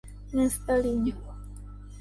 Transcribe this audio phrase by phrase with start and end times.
[0.31, 0.97] เงินสเตอร์ลิง